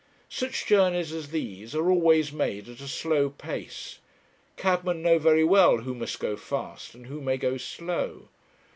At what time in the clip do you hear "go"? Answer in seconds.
6.19-6.35, 7.37-7.57